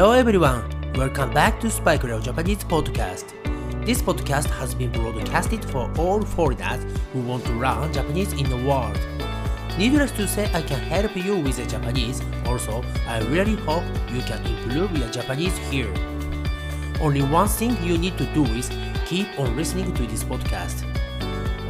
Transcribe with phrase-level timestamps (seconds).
[0.00, 3.34] Hello everyone, welcome back to Spike Leo Japanese podcast.
[3.84, 6.82] This podcast has been broadcasted for all foreigners
[7.12, 8.98] who want to learn Japanese in the world.
[9.76, 12.22] Needless to say, I can help you with the Japanese.
[12.46, 15.92] Also, I really hope you can improve your Japanese here.
[17.02, 18.70] Only one thing you need to do is
[19.04, 20.82] keep on listening to this podcast.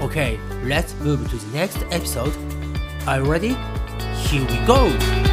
[0.02, 2.32] Okay, let's move to the next episode.
[3.08, 3.56] Are you ready?
[4.28, 5.29] Here we go!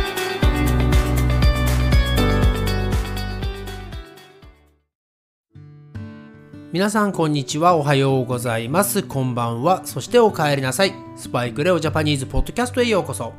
[6.77, 7.75] 皆さんこんにちは。
[7.75, 9.01] おはようございます。
[9.01, 9.83] こんばんは。
[9.83, 10.93] そしてお帰りなさい。
[11.15, 13.33] スパイクレオジャパニーズポッドキャストへようこそ。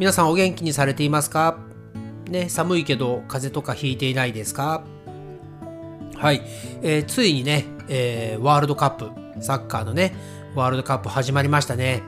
[0.00, 1.60] 皆さんお元気にされていますか？
[2.28, 4.82] ね寒いけど風邪とかひいていないですか？
[6.16, 6.42] はい、
[6.82, 10.16] えー、ついにね、えー、ワールドカップサッカーのね
[10.56, 12.02] ワールドカップ始まりましたね。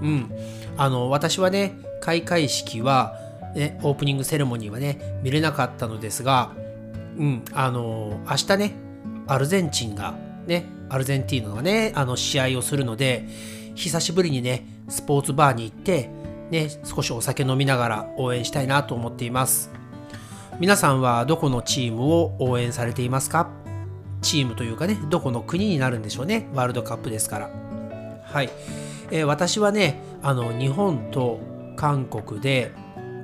[0.00, 0.30] うん。
[0.76, 3.18] あの私はね開会式は、
[3.56, 6.52] ね、オープニングセレモニーはね見れなかったのですが
[7.18, 7.44] うん。
[7.52, 8.87] あの明日ね
[9.28, 10.14] アルゼンチンが
[10.46, 13.28] ね、アルゼンティーノがね、あの試合をするので、
[13.74, 16.08] 久しぶりにね、スポーツバーに行って、
[16.50, 19.70] ね、少しお酒飲みながら応援したいなと思っています。
[20.58, 23.50] 皆さんはどこのチームを応援されていますか？
[24.22, 26.48] チームというかね、どこの国になるんでしょうね？
[26.54, 27.50] ワールドカップですから。
[28.24, 28.50] はい。
[29.10, 31.38] えー、私はね、あの、日本と
[31.76, 32.72] 韓国で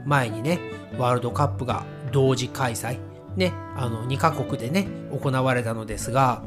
[0.05, 0.61] 前にね、
[0.99, 2.99] ワールドカップが同時開催。
[3.37, 6.43] ね、あの2カ国でね行われたのですが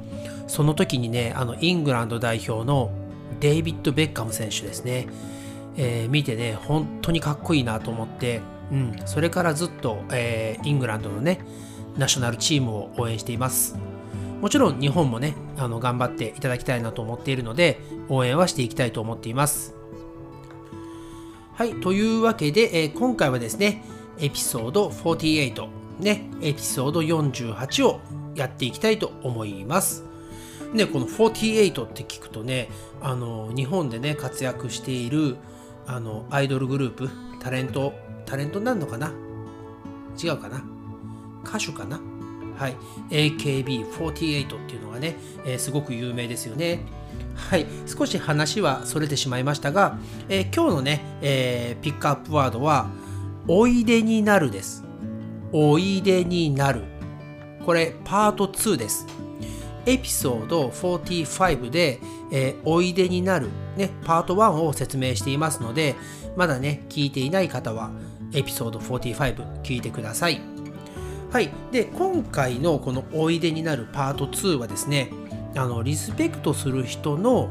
[0.48, 2.92] その時にねあのイングランド代表の
[3.40, 5.08] デイビッド・ベッカム選手ですね、
[5.76, 11.42] えー、見てね本当にかっこいいなと思って、うん、それからずっと、えー、イングランドのね
[11.98, 13.78] ナショナルチームを応援しています。
[14.42, 19.74] もちろん日本もねあの頑張っていただきたいなと思っているので応援はしていきたいと思っています。
[21.56, 23.84] はいというわけで、えー、今回はですね
[24.20, 28.00] エピソード48ね、エピソード48を
[28.36, 30.04] やっていきたいと思います。
[30.74, 32.70] ね、この48って聞くとね、
[33.02, 35.38] あの、日本でね、活躍している、
[35.86, 37.10] あの、アイドルグループ、
[37.40, 37.94] タレント、
[38.26, 39.14] タレントになるのかな？
[40.22, 40.64] 違うかな？
[41.46, 42.00] 歌手かな？
[42.58, 42.76] はい。
[43.10, 45.16] AKB48 っていうのがね、
[45.46, 46.82] えー、すごく有名ですよね。
[47.36, 47.66] はい。
[47.86, 49.98] 少し話はそれてしまいましたが、
[50.28, 52.90] えー、今日のね、えー、ピックアップワードは、
[53.48, 54.84] おいでになるです。
[55.52, 56.84] おいでになる。
[57.66, 59.06] これパート2です。
[59.86, 62.00] エピソード45で、
[62.32, 65.96] えー、おいでになる、ね、パート1を説明していますので、
[66.36, 67.92] まだね、聞いていない方は、
[68.34, 70.42] エピソード45聞いてください。
[71.32, 71.50] はい。
[71.72, 75.10] で、今回のこのおいでになるパート2はですね、
[75.56, 77.50] あの、リスペクトする人の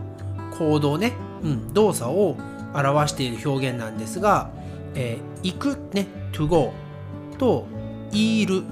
[0.59, 2.37] 行動ね、うん、動作を
[2.75, 4.51] 表している表現なんですが、
[4.95, 6.73] えー、行く、ね、to go
[7.39, 7.67] と
[8.13, 8.63] いる、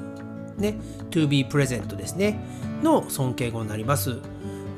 [0.56, 0.76] ね、
[1.10, 2.38] to be present ですね、
[2.82, 4.18] の尊敬語になります。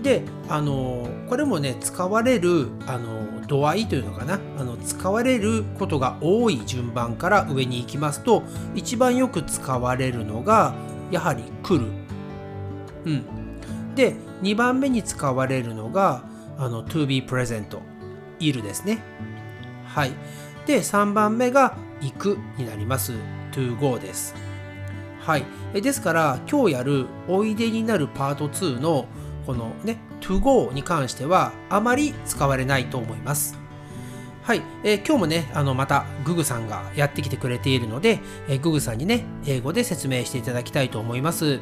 [0.03, 8.43] で、あの、これもね、使われる、あの、度合いというのかな、あの、使われることが多い順番から上に行きますと、
[8.75, 10.75] 一番よく使われるのが、
[11.11, 11.87] やはり来る。
[13.05, 13.25] うん。
[13.95, 16.23] で、2番目に使われるのが、
[16.59, 17.79] あの、to be present、
[18.39, 19.03] いるですね。
[19.87, 20.13] はい。
[20.67, 23.13] で、3番目が行くになります。
[23.57, 24.35] To go です。
[25.21, 25.45] はい。
[25.75, 29.07] ですから、今日やるおいでになるパート2の
[29.47, 33.59] このね、to go に関してはあまり使われないと思います。
[34.43, 34.63] はい。
[34.85, 41.61] えー、今日もね、あの、また、ググさんがやってきてくれているので、えー、ググさんにね、英語で説明していただきたいと思います。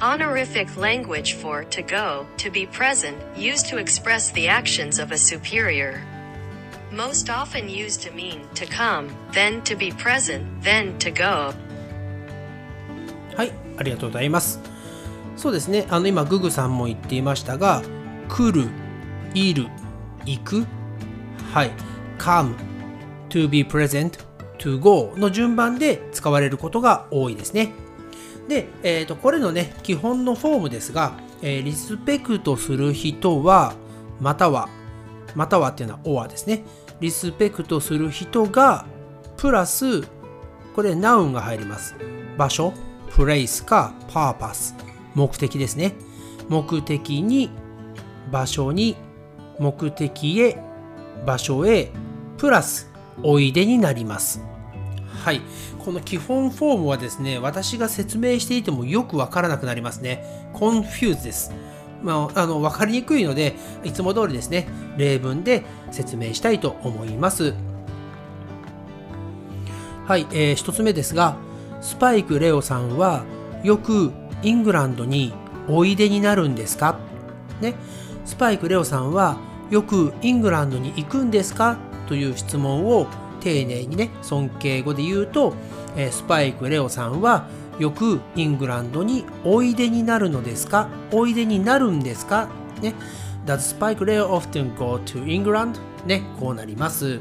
[0.00, 5.16] Honorific language for to go, to be present, used to express the actions of a
[5.16, 6.00] superior.
[6.92, 11.54] Most often used to mean to come, then to be present, then to go.
[13.36, 14.60] はい、ありがとうございます。
[15.36, 17.82] そうですね、あの今、ググさんも言っていましたが、
[18.28, 18.68] 来る、
[19.34, 19.68] いる、
[20.26, 20.66] 行く、
[21.52, 21.70] はい、
[22.18, 22.54] come,
[23.28, 24.18] to be present,
[24.58, 27.72] to go の順番で使われることが多いですね。
[28.48, 33.74] で、えーと、これのね、基本のフォームですが、えー、リスペクトする人は、
[34.20, 34.68] または、
[35.34, 36.64] またはっていうのは or ですね。
[37.00, 38.86] respect する人が、
[39.36, 40.02] プラス、
[40.74, 41.94] これ noun が入ります。
[42.36, 42.72] 場所、
[43.10, 44.74] place か purpose、
[45.14, 45.94] 目的ですね。
[46.48, 47.50] 目的に、
[48.30, 48.96] 場所に、
[49.58, 50.58] 目的へ、
[51.26, 51.90] 場所へ、
[52.38, 52.90] プラス、
[53.22, 54.40] おいでになります。
[55.24, 55.42] はい。
[55.84, 60.50] この基本フォームはですね、私が説明していてもよくわからなくなりますね。
[60.54, 61.52] confuse です。
[62.02, 63.54] まあ、あの分かりにくいので
[63.84, 64.66] いつも通りですね
[64.96, 67.54] 例文で説明したいと思います。
[70.06, 71.36] はい、えー、1つ目ですが
[71.80, 73.24] スパイク・レオさんは
[73.62, 74.12] よく
[74.42, 75.32] イングランドに
[75.68, 76.98] おいでになるんですか？
[77.60, 77.74] ね、
[78.24, 79.36] スパイク・レオさんは
[79.70, 81.78] よくイングランドに行くんですか？
[82.08, 83.06] という質問を
[83.40, 85.54] 丁寧にね尊敬語で言うと、
[85.96, 87.46] えー、スパイク・レオさんは
[87.80, 90.88] よくイングランドにおいでになるのですか？
[91.10, 92.48] おいでになるんですか？
[92.82, 92.94] ね
[93.46, 95.80] Does Spike Leo often go to England?
[96.06, 97.20] ね、こうなります。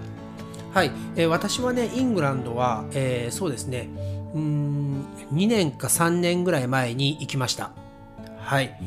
[0.73, 3.89] はい、えー、私はね、イングランドは、えー、そうですね、
[4.35, 7.71] うん、2年か3年ぐらい前に行きました。
[8.38, 8.77] はい。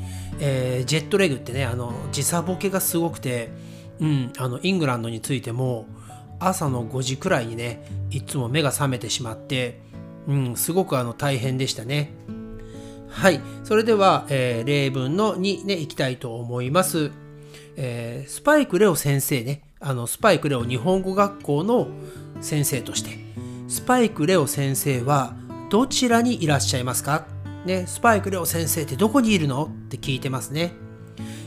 [0.40, 3.50] えー、ジェットレグってね、あの、時差ボケがすごくて、
[3.98, 5.86] うん、あの、イングランドについても、
[6.38, 9.80] 朝の5時くらいにね、いつも目が覚めてしまって、
[10.28, 12.12] うん、すごくあの大変でしたね。
[13.08, 13.40] はい。
[13.64, 17.10] それでは、えー、例文の2ね、いきたいと思います。
[17.76, 21.88] えー、スパイクレオ先生ね、あの、スパイクレオ日本語学校の
[22.40, 23.10] 先生として、
[23.68, 25.34] スパイクレオ先生は
[25.70, 27.26] どちらにいらっしゃいますか？
[27.64, 29.64] ね、スパイクレオ先生ってどこにいるの？
[29.64, 30.72] って聞いてますね。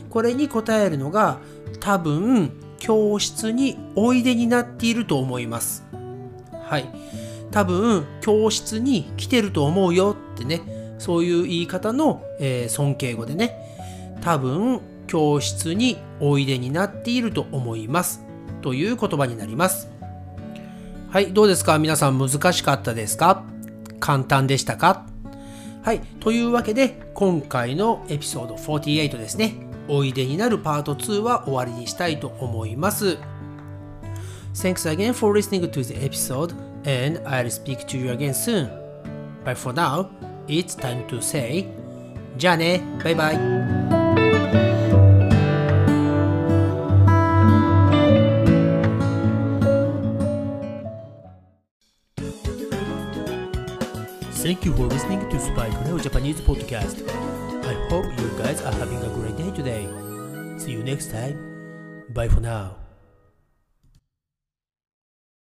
[0.10, 1.40] これに答えるのが
[1.80, 5.84] 多分教室においでになっていると思います。
[6.64, 6.86] はい。
[7.56, 18.26] 多分教室に来てると思うよってね、そういう言い方の、えー、尊敬語でね、多分教室においでになっていると思います
[18.62, 19.90] という言葉になります。
[21.10, 21.80] はい、どうですか？
[21.80, 23.46] 皆さん難しかったですか？
[24.02, 25.06] 簡単でしたか？
[25.82, 26.02] はい。
[26.20, 29.56] というわけで、今回のエピソード48ですね。
[29.88, 33.18] おいでになるパート2は終わりにしたいと思います。
[34.54, 36.54] Thanks again for listening to the episode
[36.85, 38.71] and I'll speak to you again soon.
[39.45, 40.11] But for now,
[40.49, 41.67] it's time to say
[42.37, 43.39] じゃあね、バイバイ。
[54.43, 57.05] Thank you for listening to Spike Leo Japanese podcast.
[57.63, 59.87] I hope you guys are having a great day today.
[60.59, 61.37] See you next time.
[62.15, 62.84] Bye for now.